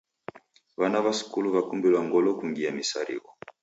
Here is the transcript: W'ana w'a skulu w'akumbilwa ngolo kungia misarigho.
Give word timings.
W'ana 0.79 0.99
w'a 1.03 1.13
skulu 1.19 1.47
w'akumbilwa 1.55 2.01
ngolo 2.05 2.29
kungia 2.37 2.69
misarigho. 2.77 3.29